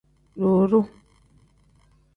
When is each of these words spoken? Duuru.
Duuru. 0.39 0.81